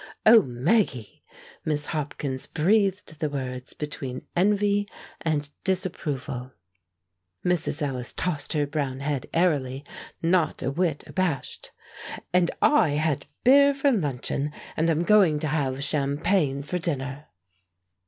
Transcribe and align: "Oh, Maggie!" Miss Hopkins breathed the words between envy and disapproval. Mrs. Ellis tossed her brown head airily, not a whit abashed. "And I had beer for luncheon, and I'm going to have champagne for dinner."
"Oh, 0.25 0.41
Maggie!" 0.41 1.23
Miss 1.63 1.85
Hopkins 1.85 2.47
breathed 2.47 3.19
the 3.19 3.29
words 3.29 3.73
between 3.75 4.25
envy 4.35 4.89
and 5.21 5.51
disapproval. 5.63 6.53
Mrs. 7.45 7.83
Ellis 7.83 8.11
tossed 8.11 8.53
her 8.53 8.65
brown 8.65 9.01
head 9.01 9.27
airily, 9.31 9.85
not 10.19 10.63
a 10.63 10.71
whit 10.71 11.03
abashed. 11.05 11.69
"And 12.33 12.49
I 12.63 12.93
had 12.99 13.27
beer 13.43 13.75
for 13.75 13.91
luncheon, 13.91 14.51
and 14.75 14.89
I'm 14.89 15.03
going 15.03 15.37
to 15.37 15.47
have 15.47 15.83
champagne 15.83 16.63
for 16.63 16.79
dinner." 16.79 17.27